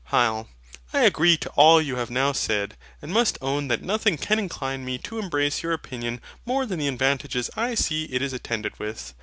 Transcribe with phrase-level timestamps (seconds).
[0.11, 0.47] HYL.
[0.93, 4.83] I agree to all you have now said, and must own that nothing can incline
[4.83, 9.13] me to embrace your opinion more than the advantages I see it is attended with.